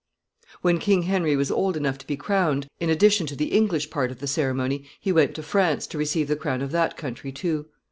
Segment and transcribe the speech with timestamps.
[0.63, 4.09] ]When King Henry was old enough to be crowned, in addition to the English part
[4.09, 7.67] of the ceremony, he went to France to receive the crown of that country too.